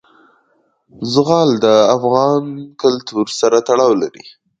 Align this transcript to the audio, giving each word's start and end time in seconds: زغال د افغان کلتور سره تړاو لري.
زغال 1.13 1.49
د 1.65 1.65
افغان 1.95 2.43
کلتور 2.81 3.25
سره 3.39 3.57
تړاو 3.67 3.91
لري. 4.01 4.23